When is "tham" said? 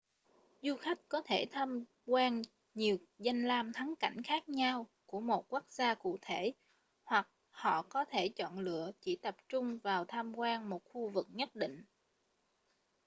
1.51-1.85, 10.05-10.35